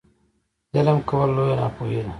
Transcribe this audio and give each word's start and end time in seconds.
ظلم 0.73 0.97
کول 1.09 1.29
لویه 1.35 1.55
ناپوهي 1.59 2.01
ده. 2.05 2.09